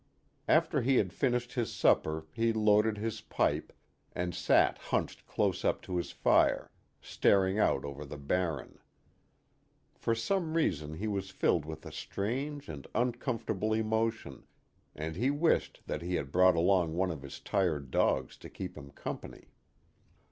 [0.47, 3.71] After he had finished his supper he loaded his pipe,
[4.13, 8.79] and sat hunched close up to his fire, staring out over the Barren.
[9.93, 14.47] For some reason he was filled with a strange and uncomfortable emotion,
[14.95, 18.75] and he wished that he had brought along one of his tired dogs to keep
[18.75, 19.49] him company.